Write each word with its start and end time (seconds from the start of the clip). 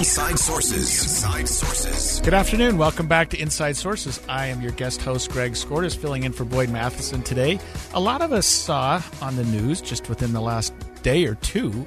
Inside 0.00 0.38
Sources. 0.38 1.02
Inside 1.02 1.46
Sources. 1.46 2.20
Good 2.22 2.32
afternoon. 2.32 2.78
Welcome 2.78 3.06
back 3.06 3.28
to 3.28 3.38
Inside 3.38 3.76
Sources. 3.76 4.18
I 4.30 4.46
am 4.46 4.62
your 4.62 4.70
guest 4.70 5.02
host, 5.02 5.30
Greg 5.30 5.52
Skordas, 5.52 5.94
filling 5.94 6.22
in 6.22 6.32
for 6.32 6.46
Boyd 6.46 6.70
Matheson 6.70 7.20
today. 7.22 7.60
A 7.92 8.00
lot 8.00 8.22
of 8.22 8.32
us 8.32 8.46
saw 8.46 9.02
on 9.20 9.36
the 9.36 9.44
news 9.44 9.82
just 9.82 10.08
within 10.08 10.32
the 10.32 10.40
last 10.40 10.72
day 11.02 11.26
or 11.26 11.34
two 11.34 11.84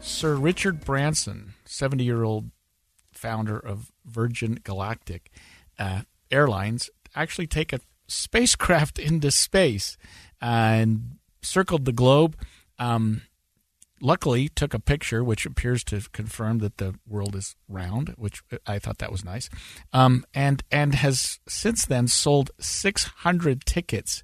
Sir 0.00 0.34
Richard 0.34 0.84
Branson, 0.84 1.54
70 1.64 2.04
year 2.04 2.24
old 2.24 2.50
founder 3.14 3.58
of 3.58 3.90
Virgin 4.04 4.58
Galactic 4.62 5.30
uh, 5.78 6.02
Airlines, 6.30 6.90
actually 7.14 7.46
take 7.46 7.72
a 7.72 7.80
spacecraft 8.06 8.98
into 8.98 9.30
space 9.30 9.96
and 10.42 11.16
circled 11.40 11.86
the 11.86 11.92
globe. 11.92 12.36
Um, 12.78 13.22
luckily 14.00 14.48
took 14.48 14.74
a 14.74 14.78
picture 14.78 15.24
which 15.24 15.46
appears 15.46 15.82
to 15.84 16.00
confirm 16.12 16.58
that 16.58 16.76
the 16.78 16.94
world 17.06 17.34
is 17.34 17.56
round 17.68 18.14
which 18.16 18.42
i 18.66 18.78
thought 18.78 18.98
that 18.98 19.12
was 19.12 19.24
nice 19.24 19.48
um, 19.92 20.24
and 20.34 20.62
and 20.70 20.94
has 20.96 21.40
since 21.48 21.86
then 21.86 22.06
sold 22.06 22.50
600 22.58 23.64
tickets 23.64 24.22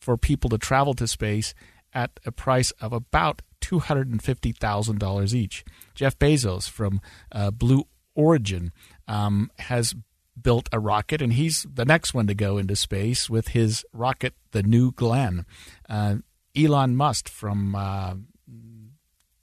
for 0.00 0.16
people 0.16 0.48
to 0.50 0.58
travel 0.58 0.94
to 0.94 1.06
space 1.06 1.52
at 1.92 2.18
a 2.24 2.32
price 2.32 2.70
of 2.80 2.92
about 2.92 3.42
$250000 3.60 5.34
each. 5.34 5.64
Jeff 5.94 6.18
bezos 6.18 6.68
from 6.68 7.00
uh, 7.32 7.50
blue 7.50 7.84
origin 8.14 8.72
um, 9.06 9.50
has 9.58 9.94
built 10.40 10.68
a 10.72 10.78
rocket 10.78 11.20
and 11.20 11.32
he's 11.32 11.66
the 11.70 11.84
next 11.84 12.14
one 12.14 12.26
to 12.26 12.34
go 12.34 12.58
into 12.58 12.76
space 12.76 13.28
with 13.28 13.48
his 13.48 13.84
rocket 13.92 14.34
the 14.52 14.62
new 14.62 14.92
glenn. 14.92 15.44
Uh, 15.88 16.16
elon 16.56 16.96
musk 16.96 17.28
from 17.28 17.74
uh, 17.74 18.14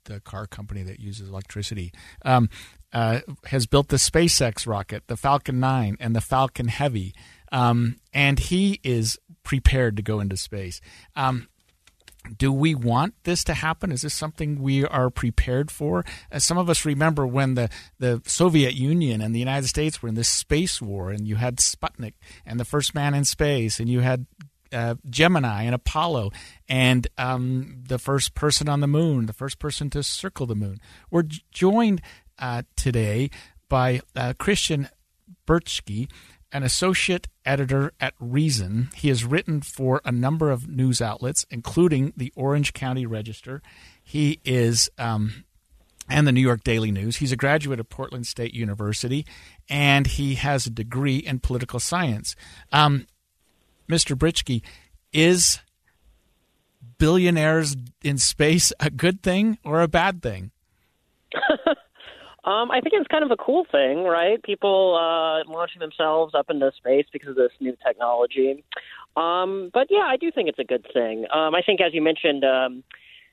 the 0.06 0.20
car 0.22 0.48
company 0.48 0.84
that 0.84 1.00
uses 1.00 1.30
electricity, 1.30 1.92
um, 2.24 2.50
uh, 2.94 3.22
has 3.46 3.66
built 3.66 3.90
the 3.90 3.98
SpaceX 3.98 4.66
rocket, 4.66 5.04
the 5.08 5.18
Falcon 5.18 5.60
9, 5.60 5.98
and 6.00 6.16
the 6.16 6.22
Falcon 6.22 6.68
Heavy. 6.68 7.14
Um, 7.52 7.98
and 8.14 8.40
he 8.40 8.80
is 8.84 9.20
prepared 9.44 9.96
to 9.98 10.02
go 10.02 10.20
into 10.20 10.38
space. 10.38 10.82
Um, 11.16 11.48
do 12.38 12.52
we 12.52 12.74
want 12.74 13.14
this 13.24 13.44
to 13.46 13.54
happen? 13.54 13.92
Is 13.92 14.02
this 14.02 14.14
something 14.14 14.62
we 14.62 14.86
are 14.86 15.10
prepared 15.10 15.70
for? 15.70 16.04
As 16.32 16.44
some 16.44 16.58
of 16.58 16.70
us 16.70 16.86
remember 16.86 17.26
when 17.26 17.56
the, 17.56 17.70
the 18.00 18.22
Soviet 18.26 18.74
Union 18.74 19.22
and 19.22 19.34
the 19.34 19.40
United 19.40 19.68
States 19.68 20.02
were 20.02 20.10
in 20.10 20.16
this 20.16 20.30
space 20.30 20.82
war, 20.82 21.12
and 21.12 21.28
you 21.28 21.36
had 21.36 21.58
Sputnik 21.58 22.14
and 22.46 22.60
the 22.60 22.66
first 22.66 22.96
man 22.96 23.14
in 23.14 23.26
space, 23.26 23.80
and 23.80 23.90
you 23.90 24.00
had 24.00 24.26
uh, 24.76 24.96
Gemini 25.10 25.64
and 25.64 25.74
Apollo, 25.74 26.32
and 26.68 27.08
um, 27.18 27.84
the 27.88 27.98
first 27.98 28.36
person 28.36 28.68
on 28.68 28.82
the 28.82 28.88
moon, 28.88 29.26
the 29.26 29.34
first 29.34 29.58
person 29.58 29.90
to 29.92 30.04
circle 30.04 30.46
the 30.46 30.56
moon. 30.56 30.80
We're 31.10 31.24
joined 31.52 32.02
uh, 32.38 32.64
today 32.76 33.30
by 33.70 34.02
uh, 34.16 34.34
Christian 34.38 34.90
Britschgi, 35.48 36.10
an 36.52 36.64
associate 36.64 37.28
editor 37.46 37.94
at 38.00 38.14
Reason. 38.20 38.90
He 38.96 39.08
has 39.08 39.24
written 39.24 39.62
for 39.62 40.02
a 40.04 40.12
number 40.12 40.52
of 40.52 40.68
news 40.68 41.02
outlets, 41.02 41.46
including 41.50 42.14
the 42.18 42.32
Orange 42.36 42.74
County 42.74 43.06
Register. 43.06 43.62
He 44.04 44.40
is. 44.44 44.90
Um, 44.98 45.46
and 46.08 46.28
the 46.28 46.32
New 46.32 46.42
York 46.42 46.64
Daily 46.64 46.92
News. 46.92 47.16
He's 47.16 47.32
a 47.32 47.36
graduate 47.36 47.80
of 47.80 47.90
Portland 47.90 48.28
State 48.28 48.54
University, 48.54 49.26
and 49.68 50.06
he 50.06 50.36
has 50.36 50.68
a 50.68 50.70
degree 50.70 51.18
in 51.18 51.40
political 51.40 51.80
science. 51.80 52.36
Um, 52.72 53.08
Mr. 53.90 54.16
Britschgi, 54.16 54.62
is 55.14 55.60
billionaires 56.98 57.76
in 58.04 58.18
space 58.18 58.72
a 58.80 58.90
good 58.90 59.22
thing 59.22 59.58
or 59.64 59.82
a 59.82 59.88
bad 59.88 60.22
thing? 60.22 60.52
um, 62.46 62.72
I 62.72 62.80
think 62.82 62.94
it's 62.94 63.08
kind 63.08 63.24
of 63.24 63.32
a 63.32 63.38
cool 63.38 63.66
thing, 63.72 64.04
right? 64.04 64.42
People 64.44 64.96
uh, 64.96 65.50
launching 65.52 65.80
themselves 65.80 66.34
up 66.34 66.50
into 66.50 66.72
space 66.78 67.06
because 67.12 67.30
of 67.30 67.36
this 67.36 67.52
new 67.60 67.76
technology. 67.86 68.64
Um, 69.16 69.70
but 69.74 69.88
yeah, 69.90 70.06
I 70.06 70.18
do 70.18 70.32
think 70.32 70.50
it's 70.50 70.60
a 70.60 70.64
good 70.64 70.86
thing. 70.94 71.26
Um, 71.34 71.56
I 71.56 71.62
think, 71.66 71.82
as 71.82 71.94
you 71.94 72.02
mentioned 72.02 72.44
um, 72.44 72.84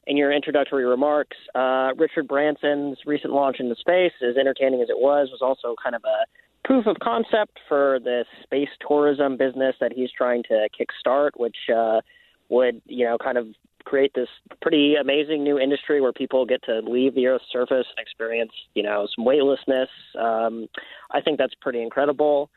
in 0.06 0.16
your 0.16 0.32
introductory 0.32 0.84
remarks, 0.84 1.36
uh, 1.54 1.90
Richard 1.96 2.28
Branson's 2.28 2.98
recent 3.06 3.32
launch 3.32 3.56
into 3.58 3.74
space, 3.76 4.12
as 4.22 4.36
entertaining 4.36 4.80
as 4.82 4.88
it 4.90 4.98
was, 4.98 5.28
was 5.30 5.40
also 5.42 5.74
kind 5.82 5.94
of 5.94 6.02
a 6.04 6.26
proof 6.64 6.86
of 6.86 6.96
concept 7.02 7.58
for 7.68 7.98
the 8.02 8.24
space 8.42 8.68
tourism 8.86 9.36
business 9.36 9.74
that 9.80 9.92
he's 9.92 10.10
trying 10.16 10.42
to 10.44 10.68
kickstart, 10.78 11.30
which 11.36 11.56
uh, 11.74 12.00
would, 12.48 12.80
you 12.86 13.04
know, 13.04 13.18
kind 13.18 13.38
of 13.38 13.48
create 13.84 14.12
this 14.14 14.28
pretty 14.60 14.94
amazing 14.94 15.42
new 15.42 15.58
industry 15.58 16.00
where 16.00 16.12
people 16.12 16.46
get 16.46 16.62
to 16.64 16.80
leave 16.80 17.14
the 17.14 17.26
Earth's 17.26 17.44
surface 17.50 17.86
and 17.96 17.98
experience, 17.98 18.52
you 18.74 18.82
know, 18.82 19.08
some 19.14 19.24
weightlessness. 19.24 19.88
Um, 20.18 20.68
I 21.10 21.20
think 21.20 21.38
that's 21.38 21.54
pretty 21.60 21.82
incredible. 21.82 22.50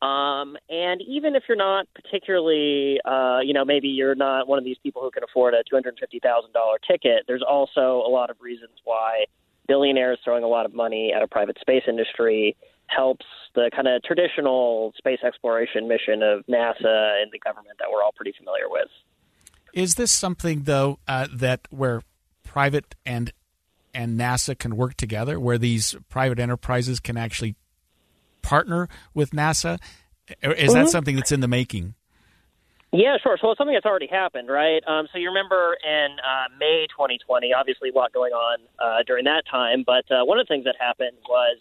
Um, 0.00 0.56
and 0.70 1.02
even 1.02 1.36
if 1.36 1.42
you're 1.46 1.58
not 1.58 1.86
particularly, 1.94 2.98
uh, 3.04 3.40
you 3.44 3.52
know, 3.52 3.66
maybe 3.66 3.88
you're 3.88 4.14
not 4.14 4.48
one 4.48 4.58
of 4.58 4.64
these 4.64 4.78
people 4.82 5.02
who 5.02 5.10
can 5.10 5.22
afford 5.22 5.52
a 5.52 5.62
$250,000 5.70 5.90
ticket, 6.88 7.24
there's 7.26 7.44
also 7.46 8.02
a 8.06 8.08
lot 8.08 8.30
of 8.30 8.40
reasons 8.40 8.72
why 8.84 9.26
billionaires 9.68 10.18
throwing 10.24 10.42
a 10.42 10.48
lot 10.48 10.64
of 10.64 10.72
money 10.72 11.12
at 11.14 11.22
a 11.22 11.28
private 11.28 11.58
space 11.60 11.82
industry 11.86 12.56
helps 12.94 13.26
the 13.54 13.70
kind 13.74 13.88
of 13.88 14.02
traditional 14.02 14.92
space 14.96 15.20
exploration 15.24 15.88
mission 15.88 16.22
of 16.22 16.44
NASA 16.46 17.22
and 17.22 17.30
the 17.32 17.38
government 17.38 17.78
that 17.78 17.88
we're 17.92 18.02
all 18.02 18.12
pretty 18.12 18.32
familiar 18.36 18.68
with. 18.68 18.88
Is 19.72 19.94
this 19.94 20.10
something 20.10 20.62
though 20.64 20.98
uh, 21.06 21.28
that 21.32 21.68
where 21.70 22.02
private 22.44 22.94
and 23.06 23.32
and 23.92 24.18
NASA 24.18 24.56
can 24.56 24.76
work 24.76 24.94
together, 24.94 25.40
where 25.40 25.58
these 25.58 25.96
private 26.08 26.38
enterprises 26.38 27.00
can 27.00 27.16
actually 27.16 27.56
partner 28.42 28.88
with 29.14 29.30
NASA? 29.30 29.78
Is 30.28 30.36
mm-hmm. 30.42 30.72
that 30.74 30.88
something 30.88 31.16
that's 31.16 31.32
in 31.32 31.40
the 31.40 31.48
making? 31.48 31.94
Yeah, 32.92 33.16
sure. 33.22 33.38
So 33.40 33.50
it's 33.50 33.58
something 33.58 33.74
that's 33.74 33.86
already 33.86 34.08
happened, 34.08 34.48
right? 34.48 34.82
Um, 34.86 35.06
so 35.12 35.18
you 35.18 35.28
remember 35.28 35.76
in 35.84 36.16
uh, 36.18 36.48
May 36.58 36.86
2020, 36.90 37.52
obviously 37.52 37.90
a 37.90 37.92
lot 37.92 38.12
going 38.12 38.32
on 38.32 38.58
uh, 38.80 39.02
during 39.06 39.24
that 39.26 39.44
time, 39.48 39.84
but 39.86 40.10
uh, 40.10 40.24
one 40.24 40.40
of 40.40 40.46
the 40.46 40.52
things 40.52 40.64
that 40.64 40.74
happened 40.78 41.16
was 41.28 41.58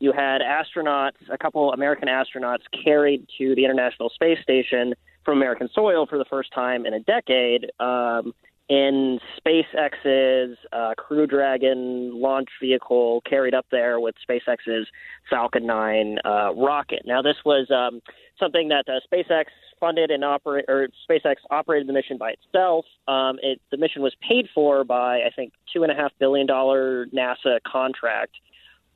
you 0.00 0.12
had 0.12 0.40
astronauts, 0.40 1.12
a 1.30 1.38
couple 1.38 1.72
American 1.72 2.08
astronauts 2.08 2.62
carried 2.84 3.26
to 3.38 3.54
the 3.54 3.64
International 3.64 4.10
Space 4.10 4.38
Station 4.42 4.94
from 5.24 5.38
American 5.38 5.68
soil 5.72 6.06
for 6.06 6.18
the 6.18 6.24
first 6.24 6.52
time 6.52 6.86
in 6.86 6.94
a 6.94 7.00
decade 7.00 7.70
um, 7.78 8.32
in 8.70 9.18
SpaceX's 9.38 10.56
uh, 10.72 10.94
Crew 10.96 11.26
Dragon 11.26 12.18
launch 12.18 12.48
vehicle 12.60 13.20
carried 13.28 13.52
up 13.52 13.66
there 13.70 14.00
with 14.00 14.14
SpaceX's 14.28 14.86
Falcon 15.28 15.66
9 15.66 16.18
uh, 16.24 16.54
rocket. 16.54 17.02
Now, 17.04 17.20
this 17.20 17.36
was 17.44 17.70
um, 17.70 18.00
something 18.38 18.68
that 18.68 18.84
uh, 18.88 19.00
SpaceX 19.12 19.46
funded 19.78 20.10
and 20.10 20.24
operate, 20.24 20.66
or 20.68 20.88
SpaceX 21.08 21.36
operated 21.50 21.88
the 21.88 21.92
mission 21.92 22.16
by 22.16 22.32
itself. 22.32 22.84
Um, 23.08 23.38
it, 23.42 23.60
the 23.70 23.76
mission 23.76 24.02
was 24.02 24.14
paid 24.26 24.46
for 24.54 24.84
by, 24.84 25.22
I 25.22 25.30
think, 25.34 25.52
two 25.72 25.82
and 25.82 25.90
a 25.90 25.94
half 25.94 26.12
billion 26.18 26.46
dollar 26.46 27.06
NASA 27.06 27.58
contract 27.66 28.36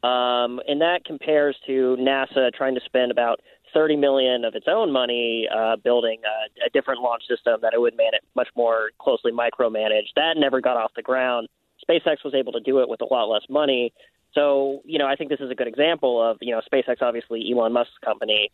um, 0.04 0.60
and 0.68 0.82
that 0.82 1.00
compares 1.06 1.56
to 1.66 1.96
NASA 1.98 2.52
trying 2.52 2.74
to 2.74 2.80
spend 2.84 3.10
about 3.10 3.40
30 3.72 3.96
million 3.96 4.44
of 4.44 4.54
its 4.54 4.66
own 4.68 4.92
money 4.92 5.48
uh, 5.54 5.76
building 5.76 6.20
a, 6.24 6.66
a 6.66 6.70
different 6.70 7.00
launch 7.00 7.22
system 7.26 7.58
that 7.62 7.72
it 7.72 7.80
would 7.80 7.96
manage 7.96 8.20
much 8.36 8.48
more 8.54 8.90
closely 9.00 9.32
micromanage. 9.32 10.12
That 10.14 10.34
never 10.36 10.60
got 10.60 10.76
off 10.76 10.92
the 10.94 11.02
ground. 11.02 11.48
SpaceX 11.88 12.22
was 12.22 12.34
able 12.34 12.52
to 12.52 12.60
do 12.60 12.80
it 12.80 12.88
with 12.88 13.00
a 13.00 13.06
lot 13.06 13.24
less 13.24 13.42
money. 13.48 13.94
So, 14.34 14.82
you 14.84 14.98
know, 14.98 15.06
I 15.06 15.16
think 15.16 15.30
this 15.30 15.40
is 15.40 15.50
a 15.50 15.54
good 15.54 15.68
example 15.68 16.22
of, 16.22 16.36
you 16.42 16.54
know, 16.54 16.60
SpaceX, 16.70 17.00
obviously 17.00 17.50
Elon 17.50 17.72
Musk's 17.72 17.96
company. 18.04 18.50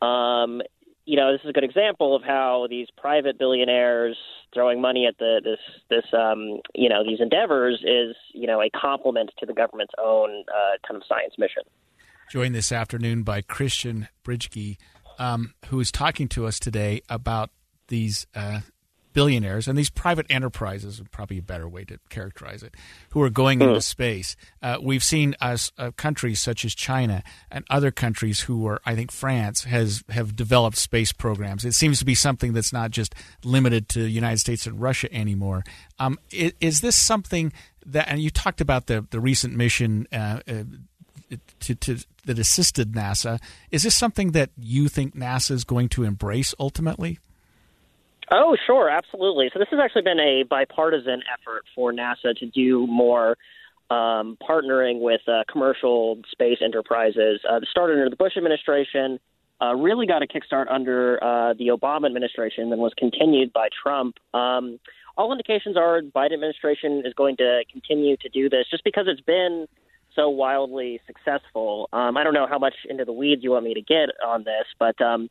Um, 0.00 0.62
you 1.06 1.16
know, 1.16 1.32
this 1.32 1.42
is 1.42 1.50
a 1.50 1.52
good 1.52 1.64
example 1.64 2.16
of 2.16 2.22
how 2.22 2.66
these 2.68 2.88
private 2.96 3.38
billionaires 3.38 4.16
throwing 4.54 4.80
money 4.80 5.06
at 5.06 5.18
the 5.18 5.40
this 5.44 5.58
this 5.90 6.04
um, 6.12 6.60
you 6.74 6.88
know 6.88 7.04
these 7.04 7.20
endeavors 7.20 7.82
is 7.84 8.16
you 8.32 8.46
know 8.46 8.62
a 8.62 8.70
complement 8.70 9.30
to 9.38 9.46
the 9.46 9.52
government's 9.52 9.92
own 10.02 10.44
uh, 10.48 10.78
kind 10.86 10.96
of 10.96 11.02
science 11.06 11.34
mission. 11.38 11.62
Joined 12.30 12.54
this 12.54 12.72
afternoon 12.72 13.22
by 13.22 13.42
Christian 13.42 14.08
Britschgi, 14.24 14.78
um, 15.18 15.54
who 15.66 15.78
is 15.80 15.92
talking 15.92 16.28
to 16.28 16.46
us 16.46 16.58
today 16.58 17.02
about 17.08 17.50
these 17.88 18.26
uh, 18.34 18.60
billionaires 19.14 19.66
and 19.66 19.78
these 19.78 19.88
private 19.88 20.26
enterprises 20.28 21.00
are 21.00 21.04
probably 21.04 21.38
a 21.38 21.42
better 21.42 21.68
way 21.68 21.84
to 21.84 21.98
characterize 22.10 22.62
it 22.62 22.74
who 23.10 23.22
are 23.22 23.30
going 23.30 23.62
into 23.62 23.74
hmm. 23.74 23.80
space 23.80 24.36
uh, 24.62 24.76
we've 24.82 25.02
seen 25.02 25.34
us 25.40 25.72
uh, 25.78 25.90
countries 25.92 26.40
such 26.40 26.64
as 26.64 26.74
china 26.74 27.22
and 27.50 27.64
other 27.70 27.90
countries 27.90 28.40
who 28.40 28.66
are 28.66 28.80
i 28.84 28.94
think 28.94 29.10
france 29.10 29.64
has 29.64 30.04
have 30.10 30.36
developed 30.36 30.76
space 30.76 31.12
programs 31.12 31.64
it 31.64 31.72
seems 31.72 31.98
to 31.98 32.04
be 32.04 32.14
something 32.14 32.52
that's 32.52 32.72
not 32.72 32.90
just 32.90 33.14
limited 33.42 33.88
to 33.88 34.00
the 34.00 34.10
united 34.10 34.38
states 34.38 34.66
and 34.66 34.80
russia 34.80 35.12
anymore 35.14 35.64
um, 35.98 36.18
is, 36.30 36.52
is, 36.60 36.80
this 36.80 36.96
something 36.96 37.52
that 37.86 38.08
and 38.08 38.20
you 38.20 38.28
talked 38.28 38.60
about 38.60 38.86
the, 38.86 39.06
the 39.10 39.20
recent 39.20 39.54
mission 39.54 40.06
uh, 40.12 40.40
uh 40.48 40.64
to, 41.60 41.74
to, 41.74 41.98
that 42.24 42.38
assisted 42.38 42.92
NASA. 42.92 43.40
Is 43.70 43.82
this 43.82 43.94
something 43.94 44.32
that 44.32 44.50
you 44.56 44.88
think 44.88 45.14
NASA 45.14 45.52
is 45.52 45.64
going 45.64 45.88
to 45.90 46.04
embrace 46.04 46.54
ultimately? 46.58 47.18
Oh, 48.36 48.56
sure, 48.66 48.88
absolutely. 48.88 49.48
So 49.52 49.60
this 49.60 49.68
has 49.70 49.78
actually 49.80 50.02
been 50.02 50.18
a 50.18 50.42
bipartisan 50.42 51.22
effort 51.32 51.62
for 51.72 51.92
NASA 51.92 52.34
to 52.36 52.46
do 52.46 52.84
more 52.88 53.38
um, 53.90 54.36
partnering 54.42 55.00
with 55.00 55.20
uh, 55.28 55.44
commercial 55.50 56.18
space 56.32 56.58
enterprises. 56.60 57.40
Uh, 57.48 57.60
started 57.70 57.92
under 57.94 58.10
the 58.10 58.16
Bush 58.16 58.32
administration, 58.36 59.20
uh, 59.62 59.76
really 59.76 60.08
got 60.08 60.22
a 60.24 60.26
kickstart 60.26 60.66
under 60.68 61.22
uh, 61.22 61.54
the 61.54 61.68
Obama 61.68 62.06
administration, 62.06 62.72
and 62.72 62.82
was 62.82 62.92
continued 62.98 63.52
by 63.52 63.68
Trump. 63.82 64.16
Um, 64.34 64.80
all 65.16 65.30
indications 65.30 65.76
are 65.76 66.02
the 66.02 66.08
Biden 66.08 66.32
administration 66.32 67.04
is 67.06 67.14
going 67.14 67.36
to 67.36 67.62
continue 67.70 68.16
to 68.16 68.28
do 68.28 68.50
this, 68.50 68.66
just 68.68 68.82
because 68.82 69.04
it's 69.06 69.20
been 69.20 69.68
so 70.16 70.28
wildly 70.28 71.00
successful. 71.06 71.88
Um, 71.92 72.16
I 72.16 72.24
don't 72.24 72.34
know 72.34 72.48
how 72.48 72.58
much 72.58 72.74
into 72.88 73.04
the 73.04 73.12
weeds 73.12 73.44
you 73.44 73.52
want 73.52 73.64
me 73.64 73.74
to 73.74 73.82
get 73.82 74.08
on 74.26 74.42
this, 74.42 74.66
but 74.76 75.00
um, 75.00 75.30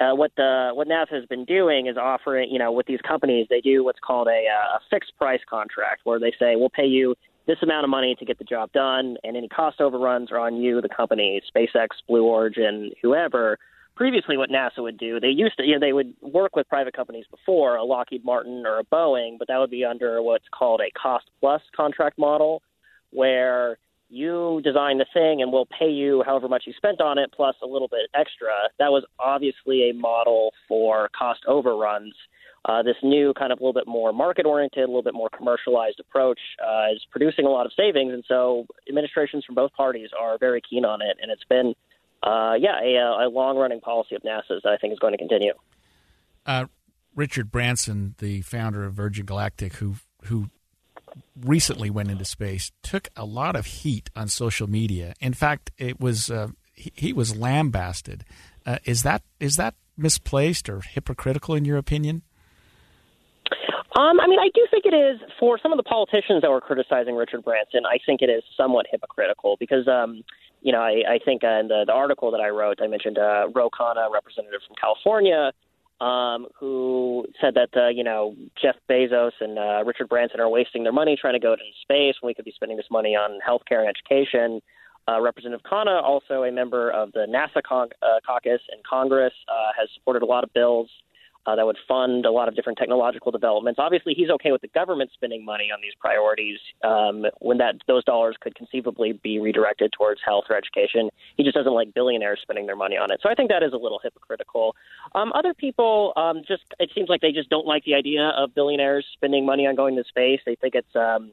uh, 0.00 0.14
what 0.14 0.32
the 0.36 0.70
what 0.72 0.88
NASA 0.88 1.12
has 1.12 1.26
been 1.26 1.44
doing 1.44 1.86
is 1.86 1.96
offering, 1.96 2.50
you 2.50 2.58
know, 2.58 2.72
with 2.72 2.86
these 2.86 3.00
companies, 3.06 3.46
they 3.50 3.60
do 3.60 3.84
what's 3.84 4.00
called 4.00 4.28
a, 4.28 4.46
uh, 4.48 4.76
a 4.76 4.80
fixed 4.90 5.12
price 5.18 5.40
contract, 5.48 6.00
where 6.04 6.18
they 6.18 6.32
say 6.38 6.56
we'll 6.56 6.70
pay 6.70 6.86
you 6.86 7.14
this 7.46 7.58
amount 7.62 7.84
of 7.84 7.90
money 7.90 8.14
to 8.18 8.24
get 8.24 8.38
the 8.38 8.44
job 8.44 8.72
done, 8.72 9.16
and 9.24 9.36
any 9.36 9.48
cost 9.48 9.80
overruns 9.80 10.30
are 10.32 10.38
on 10.38 10.56
you, 10.56 10.80
the 10.80 10.88
company, 10.88 11.42
SpaceX, 11.54 11.88
Blue 12.08 12.24
Origin, 12.24 12.92
whoever. 13.02 13.58
Previously, 13.96 14.38
what 14.38 14.48
NASA 14.48 14.78
would 14.78 14.96
do, 14.96 15.20
they 15.20 15.28
used 15.28 15.58
to, 15.58 15.64
you 15.64 15.74
know, 15.74 15.80
they 15.80 15.92
would 15.92 16.14
work 16.22 16.56
with 16.56 16.66
private 16.68 16.94
companies 16.94 17.26
before, 17.30 17.76
a 17.76 17.84
Lockheed 17.84 18.24
Martin 18.24 18.64
or 18.64 18.78
a 18.78 18.84
Boeing, 18.84 19.38
but 19.38 19.48
that 19.48 19.58
would 19.58 19.70
be 19.70 19.84
under 19.84 20.22
what's 20.22 20.46
called 20.56 20.80
a 20.80 20.90
cost 20.98 21.26
plus 21.40 21.60
contract 21.76 22.18
model, 22.18 22.62
where 23.10 23.76
you 24.10 24.60
design 24.64 24.98
the 24.98 25.06
thing 25.14 25.40
and 25.40 25.52
we'll 25.52 25.66
pay 25.66 25.88
you 25.88 26.22
however 26.26 26.48
much 26.48 26.64
you 26.66 26.72
spent 26.76 27.00
on 27.00 27.16
it 27.16 27.30
plus 27.34 27.54
a 27.62 27.66
little 27.66 27.88
bit 27.88 28.10
extra. 28.14 28.50
That 28.78 28.90
was 28.90 29.04
obviously 29.18 29.88
a 29.88 29.94
model 29.94 30.52
for 30.68 31.08
cost 31.16 31.40
overruns. 31.46 32.14
Uh, 32.64 32.82
this 32.82 32.96
new 33.02 33.32
kind 33.32 33.52
of 33.52 33.58
a 33.58 33.62
little 33.62 33.72
bit 33.72 33.86
more 33.86 34.12
market 34.12 34.44
oriented, 34.44 34.82
a 34.82 34.86
little 34.86 35.02
bit 35.02 35.14
more 35.14 35.30
commercialized 35.30 35.98
approach 35.98 36.38
uh, 36.62 36.92
is 36.92 37.00
producing 37.10 37.46
a 37.46 37.48
lot 37.48 37.64
of 37.64 37.72
savings, 37.74 38.12
and 38.12 38.22
so 38.28 38.66
administrations 38.86 39.46
from 39.46 39.54
both 39.54 39.72
parties 39.72 40.10
are 40.20 40.36
very 40.36 40.60
keen 40.68 40.84
on 40.84 41.00
it, 41.00 41.16
and 41.22 41.30
it's 41.30 41.44
been, 41.48 41.74
uh, 42.22 42.52
yeah, 42.60 42.78
a, 42.82 43.26
a 43.26 43.28
long 43.30 43.56
running 43.56 43.80
policy 43.80 44.14
of 44.14 44.20
NASA's 44.22 44.60
that 44.62 44.74
I 44.74 44.76
think 44.76 44.92
is 44.92 44.98
going 44.98 45.14
to 45.14 45.18
continue. 45.18 45.54
Uh, 46.44 46.66
Richard 47.14 47.50
Branson, 47.50 48.14
the 48.18 48.42
founder 48.42 48.84
of 48.84 48.92
Virgin 48.92 49.24
Galactic, 49.24 49.74
who 49.76 49.94
who 50.24 50.50
recently 51.44 51.90
went 51.90 52.10
into 52.10 52.24
space 52.24 52.72
took 52.82 53.08
a 53.16 53.24
lot 53.24 53.56
of 53.56 53.66
heat 53.66 54.10
on 54.14 54.28
social 54.28 54.68
media. 54.68 55.14
In 55.20 55.32
fact, 55.32 55.70
it 55.78 56.00
was 56.00 56.30
uh, 56.30 56.48
he, 56.74 56.92
he, 56.94 57.12
was 57.12 57.36
lambasted. 57.36 58.24
Uh, 58.66 58.78
is 58.84 59.02
that 59.02 59.22
is 59.38 59.56
that 59.56 59.74
misplaced 59.96 60.68
or 60.68 60.80
hypocritical 60.80 61.54
in 61.54 61.64
your 61.64 61.78
opinion? 61.78 62.22
Um, 63.96 64.20
I 64.20 64.28
mean, 64.28 64.38
I 64.38 64.48
do 64.54 64.66
think 64.70 64.86
it 64.86 64.94
is 64.94 65.20
for 65.38 65.58
some 65.60 65.72
of 65.72 65.76
the 65.76 65.82
politicians 65.82 66.42
that 66.42 66.50
were 66.50 66.60
criticizing 66.60 67.16
Richard 67.16 67.44
Branson. 67.44 67.82
I 67.84 67.98
think 68.06 68.22
it 68.22 68.30
is 68.30 68.42
somewhat 68.56 68.86
hypocritical 68.88 69.56
because, 69.58 69.88
um, 69.88 70.22
you 70.62 70.70
know, 70.70 70.80
I, 70.80 71.02
I 71.08 71.18
think 71.24 71.42
uh, 71.42 71.58
in 71.58 71.68
the, 71.68 71.84
the 71.86 71.92
article 71.92 72.30
that 72.30 72.40
I 72.40 72.50
wrote, 72.50 72.78
I 72.80 72.86
mentioned 72.86 73.18
uh, 73.18 73.48
Ro 73.52 73.68
Khanna, 73.68 74.10
representative 74.12 74.60
from 74.66 74.76
California, 74.80 75.52
um, 76.00 76.46
who 76.58 77.26
said 77.40 77.54
that 77.54 77.70
uh, 77.76 77.88
you 77.88 78.04
know 78.04 78.34
Jeff 78.60 78.76
Bezos 78.88 79.32
and 79.40 79.58
uh, 79.58 79.84
Richard 79.84 80.08
Branson 80.08 80.40
are 80.40 80.48
wasting 80.48 80.82
their 80.82 80.92
money 80.92 81.16
trying 81.20 81.34
to 81.34 81.40
go 81.40 81.54
to 81.54 81.62
space 81.82 82.16
when 82.20 82.28
we 82.28 82.34
could 82.34 82.44
be 82.44 82.52
spending 82.52 82.76
this 82.76 82.86
money 82.90 83.14
on 83.16 83.38
healthcare 83.46 83.80
and 83.80 83.88
education. 83.88 84.60
Uh, 85.08 85.20
Representative 85.20 85.64
Khanna, 85.64 86.02
also 86.02 86.44
a 86.44 86.52
member 86.52 86.90
of 86.90 87.10
the 87.12 87.26
NASA 87.28 87.62
con- 87.62 87.88
uh, 88.02 88.20
caucus 88.24 88.60
in 88.72 88.78
Congress, 88.88 89.32
uh, 89.48 89.72
has 89.78 89.88
supported 89.94 90.22
a 90.22 90.26
lot 90.26 90.44
of 90.44 90.52
bills 90.52 90.88
uh, 91.46 91.56
that 91.56 91.64
would 91.64 91.78
fund 91.88 92.26
a 92.26 92.30
lot 92.30 92.48
of 92.48 92.54
different 92.54 92.78
technological 92.78 93.32
developments. 93.32 93.78
Obviously, 93.78 94.14
he's 94.14 94.28
okay 94.30 94.52
with 94.52 94.60
the 94.60 94.68
government 94.68 95.10
spending 95.14 95.44
money 95.44 95.70
on 95.72 95.80
these 95.80 95.92
priorities 95.98 96.58
um, 96.84 97.24
when 97.40 97.58
that 97.58 97.76
those 97.88 98.04
dollars 98.04 98.36
could 98.40 98.54
conceivably 98.54 99.12
be 99.12 99.38
redirected 99.38 99.92
towards 99.96 100.20
health 100.24 100.44
or 100.50 100.56
education. 100.56 101.08
He 101.36 101.42
just 101.42 101.54
doesn't 101.54 101.72
like 101.72 101.94
billionaires 101.94 102.40
spending 102.42 102.66
their 102.66 102.76
money 102.76 102.96
on 102.96 103.10
it. 103.10 103.20
So 103.22 103.30
I 103.30 103.34
think 103.34 103.50
that 103.50 103.62
is 103.62 103.72
a 103.72 103.78
little 103.78 104.00
hypocritical. 104.02 104.76
Um, 105.14 105.32
other 105.34 105.54
people 105.54 106.12
um, 106.16 106.42
just 106.46 106.62
it 106.78 106.90
seems 106.94 107.08
like 107.08 107.22
they 107.22 107.32
just 107.32 107.48
don't 107.48 107.66
like 107.66 107.84
the 107.84 107.94
idea 107.94 108.32
of 108.36 108.54
billionaires 108.54 109.06
spending 109.14 109.46
money 109.46 109.66
on 109.66 109.74
going 109.74 109.96
to 109.96 110.04
space. 110.04 110.40
They 110.44 110.56
think 110.56 110.74
it's 110.74 110.94
um, 110.94 111.32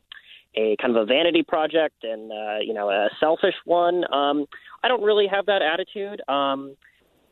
a 0.55 0.75
kind 0.81 0.95
of 0.95 1.03
a 1.03 1.05
vanity 1.05 1.43
project 1.43 2.03
and 2.03 2.31
uh, 2.31 2.59
you 2.61 2.73
know 2.73 2.89
a 2.89 3.09
selfish 3.19 3.55
one. 3.65 4.03
Um, 4.13 4.45
I 4.83 4.87
don't 4.87 5.03
really 5.03 5.27
have 5.27 5.45
that 5.47 5.61
attitude. 5.61 6.21
Um, 6.29 6.75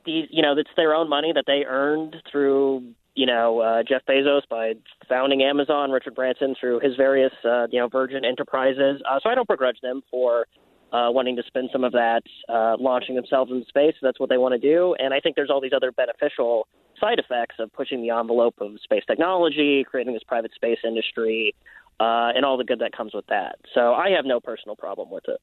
these, 0.05 0.27
you 0.31 0.41
know, 0.41 0.57
it's 0.57 0.69
their 0.75 0.93
own 0.93 1.09
money 1.09 1.31
that 1.33 1.45
they 1.47 1.63
earned 1.67 2.15
through, 2.31 2.83
you 3.15 3.25
know, 3.25 3.59
uh, 3.59 3.83
Jeff 3.83 4.01
Bezos 4.07 4.41
by 4.49 4.73
founding 5.07 5.41
Amazon, 5.41 5.91
Richard 5.91 6.15
Branson 6.15 6.55
through 6.59 6.79
his 6.79 6.95
various, 6.95 7.33
uh, 7.43 7.67
you 7.71 7.79
know, 7.79 7.87
Virgin 7.87 8.25
enterprises. 8.25 9.01
Uh, 9.09 9.19
so 9.21 9.29
I 9.29 9.35
don't 9.35 9.47
begrudge 9.47 9.79
them 9.81 10.01
for 10.11 10.45
uh, 10.91 11.11
wanting 11.11 11.35
to 11.35 11.43
spend 11.47 11.69
some 11.71 11.83
of 11.83 11.91
that 11.93 12.21
uh, 12.47 12.75
launching 12.79 13.15
themselves 13.15 13.51
into 13.51 13.65
space. 13.67 13.95
That's 14.01 14.19
what 14.19 14.29
they 14.29 14.37
want 14.37 14.53
to 14.53 14.59
do. 14.59 14.95
And 14.97 15.13
I 15.13 15.19
think 15.19 15.35
there's 15.35 15.49
all 15.49 15.61
these 15.61 15.73
other 15.75 15.91
beneficial 15.91 16.67
side 16.99 17.19
effects 17.19 17.55
of 17.59 17.71
pushing 17.73 18.01
the 18.01 18.11
envelope 18.11 18.55
of 18.61 18.71
space 18.83 19.03
technology, 19.05 19.85
creating 19.89 20.13
this 20.13 20.23
private 20.23 20.53
space 20.53 20.79
industry, 20.85 21.53
uh, 21.99 22.31
and 22.35 22.45
all 22.45 22.57
the 22.57 22.63
good 22.63 22.79
that 22.79 22.95
comes 22.95 23.13
with 23.13 23.25
that. 23.27 23.57
So 23.73 23.93
I 23.93 24.11
have 24.11 24.25
no 24.25 24.39
personal 24.39 24.75
problem 24.75 25.09
with 25.09 25.25
it. 25.27 25.41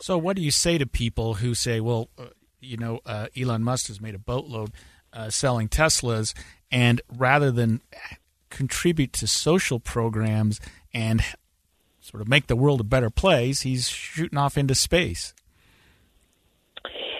So, 0.00 0.18
what 0.18 0.34
do 0.34 0.42
you 0.42 0.50
say 0.50 0.78
to 0.78 0.86
people 0.86 1.34
who 1.34 1.54
say, 1.54 1.78
well, 1.78 2.08
you 2.62 2.76
know, 2.76 3.00
uh, 3.04 3.26
Elon 3.36 3.62
Musk 3.62 3.88
has 3.88 4.00
made 4.00 4.14
a 4.14 4.18
boatload 4.18 4.70
uh, 5.12 5.28
selling 5.28 5.68
Teslas, 5.68 6.32
and 6.70 7.00
rather 7.14 7.50
than 7.50 7.82
contribute 8.50 9.12
to 9.14 9.26
social 9.26 9.80
programs 9.80 10.60
and 10.94 11.22
sort 12.00 12.20
of 12.20 12.28
make 12.28 12.46
the 12.46 12.56
world 12.56 12.80
a 12.80 12.84
better 12.84 13.10
place, 13.10 13.62
he's 13.62 13.88
shooting 13.88 14.38
off 14.38 14.56
into 14.56 14.74
space. 14.74 15.34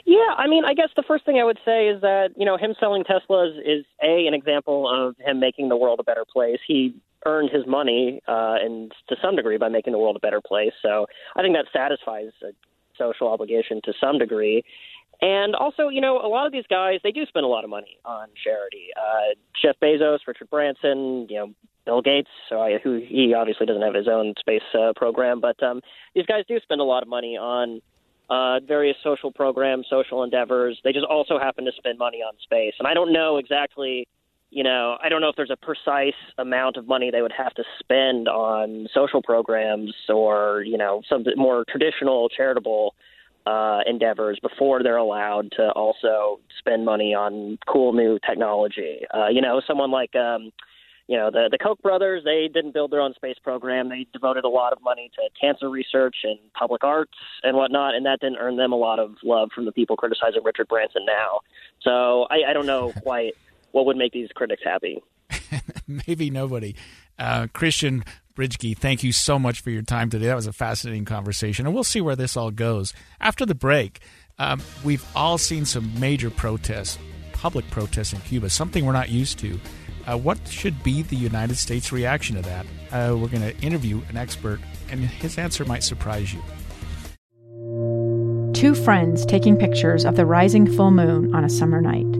Yeah, 0.04 0.34
I 0.36 0.46
mean, 0.46 0.64
I 0.64 0.74
guess 0.74 0.88
the 0.96 1.04
first 1.06 1.24
thing 1.24 1.38
I 1.38 1.44
would 1.44 1.58
say 1.64 1.88
is 1.88 2.00
that 2.02 2.30
you 2.36 2.44
know 2.44 2.56
him 2.56 2.74
selling 2.78 3.04
Teslas 3.04 3.58
is 3.58 3.84
a 4.02 4.26
an 4.26 4.34
example 4.34 4.88
of 4.88 5.16
him 5.18 5.40
making 5.40 5.68
the 5.68 5.76
world 5.76 6.00
a 6.00 6.02
better 6.02 6.24
place. 6.30 6.58
He 6.66 6.94
earned 7.24 7.50
his 7.50 7.66
money 7.66 8.20
uh, 8.26 8.56
and 8.60 8.92
to 9.08 9.16
some 9.22 9.36
degree 9.36 9.56
by 9.56 9.68
making 9.68 9.92
the 9.92 9.98
world 9.98 10.16
a 10.16 10.20
better 10.20 10.40
place. 10.40 10.72
So 10.82 11.06
I 11.36 11.42
think 11.42 11.54
that 11.54 11.66
satisfies 11.72 12.32
a 12.42 12.52
social 12.98 13.28
obligation 13.28 13.80
to 13.84 13.92
some 14.00 14.18
degree. 14.18 14.64
And 15.22 15.54
also, 15.54 15.88
you 15.88 16.00
know, 16.00 16.18
a 16.18 16.26
lot 16.26 16.46
of 16.46 16.52
these 16.52 16.66
guys, 16.68 16.98
they 17.04 17.12
do 17.12 17.24
spend 17.26 17.44
a 17.44 17.48
lot 17.48 17.62
of 17.62 17.70
money 17.70 17.96
on 18.04 18.28
charity. 18.42 18.88
Uh, 18.96 19.34
Jeff 19.62 19.76
Bezos, 19.80 20.18
Richard 20.26 20.50
Branson, 20.50 21.28
you 21.30 21.36
know, 21.36 21.54
Bill 21.86 22.02
Gates, 22.02 22.28
so 22.48 22.60
I, 22.60 22.78
who 22.82 23.00
he 23.04 23.32
obviously 23.32 23.66
doesn't 23.66 23.82
have 23.82 23.94
his 23.94 24.08
own 24.08 24.34
space 24.38 24.62
uh, 24.74 24.92
program, 24.94 25.40
but 25.40 25.60
um, 25.62 25.80
these 26.14 26.26
guys 26.26 26.44
do 26.46 26.58
spend 26.60 26.80
a 26.80 26.84
lot 26.84 27.02
of 27.02 27.08
money 27.08 27.36
on 27.36 27.80
uh, 28.30 28.60
various 28.66 28.96
social 29.02 29.32
programs, 29.32 29.86
social 29.88 30.22
endeavors. 30.22 30.80
They 30.84 30.92
just 30.92 31.06
also 31.06 31.38
happen 31.38 31.64
to 31.66 31.72
spend 31.76 31.98
money 31.98 32.18
on 32.18 32.34
space. 32.42 32.74
And 32.78 32.88
I 32.88 32.94
don't 32.94 33.12
know 33.12 33.36
exactly, 33.36 34.06
you 34.50 34.62
know, 34.64 34.96
I 35.02 35.08
don't 35.08 35.20
know 35.20 35.28
if 35.28 35.36
there's 35.36 35.50
a 35.50 35.56
precise 35.56 36.14
amount 36.38 36.76
of 36.76 36.86
money 36.86 37.10
they 37.10 37.22
would 37.22 37.32
have 37.36 37.54
to 37.54 37.64
spend 37.78 38.28
on 38.28 38.88
social 38.94 39.22
programs 39.22 39.94
or, 40.08 40.62
you 40.62 40.78
know, 40.78 41.02
some 41.08 41.24
more 41.36 41.64
traditional 41.68 42.28
charitable 42.28 42.94
uh, 43.46 43.80
endeavors 43.86 44.38
before 44.40 44.82
they're 44.82 44.96
allowed 44.96 45.50
to 45.52 45.70
also 45.72 46.40
spend 46.58 46.84
money 46.84 47.14
on 47.14 47.58
cool 47.66 47.92
new 47.92 48.18
technology. 48.26 49.00
Uh, 49.12 49.28
you 49.28 49.40
know, 49.40 49.60
someone 49.66 49.90
like 49.90 50.14
um, 50.14 50.52
you 51.08 51.16
know, 51.16 51.30
the 51.30 51.48
the 51.50 51.58
Koch 51.58 51.80
brothers, 51.82 52.22
they 52.24 52.48
didn't 52.52 52.72
build 52.72 52.90
their 52.90 53.00
own 53.00 53.14
space 53.14 53.36
program. 53.42 53.88
They 53.88 54.06
devoted 54.12 54.44
a 54.44 54.48
lot 54.48 54.72
of 54.72 54.78
money 54.82 55.10
to 55.16 55.22
cancer 55.38 55.68
research 55.68 56.16
and 56.24 56.38
public 56.54 56.84
arts 56.84 57.18
and 57.42 57.56
whatnot, 57.56 57.94
and 57.94 58.06
that 58.06 58.20
didn't 58.20 58.38
earn 58.38 58.56
them 58.56 58.72
a 58.72 58.76
lot 58.76 58.98
of 58.98 59.16
love 59.22 59.50
from 59.54 59.64
the 59.64 59.72
people 59.72 59.96
criticizing 59.96 60.42
Richard 60.44 60.68
Branson 60.68 61.04
now. 61.04 61.40
So 61.82 62.26
I, 62.30 62.50
I 62.50 62.52
don't 62.52 62.66
know 62.66 62.92
quite 63.02 63.34
what 63.72 63.86
would 63.86 63.96
make 63.96 64.12
these 64.12 64.28
critics 64.34 64.62
happy. 64.64 65.02
Maybe 66.06 66.30
nobody. 66.30 66.74
Uh, 67.18 67.46
Christian 67.52 68.04
Britschgi, 68.34 68.76
thank 68.76 69.02
you 69.02 69.12
so 69.12 69.38
much 69.38 69.60
for 69.60 69.70
your 69.70 69.82
time 69.82 70.08
today. 70.08 70.26
That 70.26 70.36
was 70.36 70.46
a 70.46 70.52
fascinating 70.52 71.04
conversation, 71.04 71.66
and 71.66 71.74
we'll 71.74 71.84
see 71.84 72.00
where 72.00 72.16
this 72.16 72.36
all 72.36 72.50
goes. 72.50 72.92
After 73.20 73.44
the 73.44 73.54
break, 73.54 74.00
um, 74.38 74.62
we've 74.84 75.04
all 75.14 75.38
seen 75.38 75.64
some 75.64 75.98
major 76.00 76.30
protests, 76.30 76.98
public 77.32 77.68
protests 77.70 78.12
in 78.12 78.20
Cuba, 78.20 78.48
something 78.48 78.86
we're 78.86 78.92
not 78.92 79.10
used 79.10 79.38
to. 79.40 79.60
Uh, 80.06 80.16
what 80.16 80.38
should 80.48 80.82
be 80.82 81.02
the 81.02 81.16
United 81.16 81.56
States 81.56 81.92
reaction 81.92 82.36
to 82.36 82.42
that? 82.42 82.66
Uh, 82.90 83.16
we're 83.16 83.28
going 83.28 83.42
to 83.42 83.56
interview 83.60 84.00
an 84.08 84.16
expert, 84.16 84.60
and 84.90 85.00
his 85.00 85.38
answer 85.38 85.64
might 85.64 85.82
surprise 85.82 86.32
you. 86.32 86.42
Two 88.54 88.74
friends 88.74 89.26
taking 89.26 89.56
pictures 89.56 90.04
of 90.04 90.16
the 90.16 90.24
rising 90.24 90.66
full 90.74 90.90
moon 90.90 91.34
on 91.34 91.44
a 91.44 91.50
summer 91.50 91.80
night. 91.80 92.10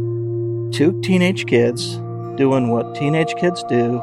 Two 0.74 1.00
teenage 1.02 1.46
kids 1.46 1.96
doing 2.36 2.70
what 2.70 2.94
teenage 2.94 3.34
kids 3.36 3.62
do. 3.68 4.02